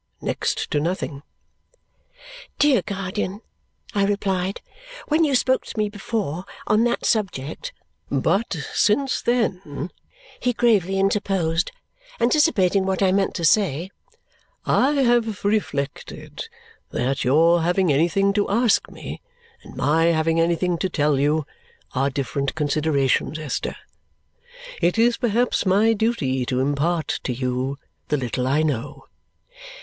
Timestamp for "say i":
13.45-14.93